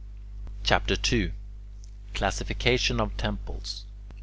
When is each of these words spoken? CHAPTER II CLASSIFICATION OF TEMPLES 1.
CHAPTER 0.63 0.97
II 1.15 1.33
CLASSIFICATION 2.15 2.99
OF 2.99 3.15
TEMPLES 3.17 3.83
1. 4.09 4.17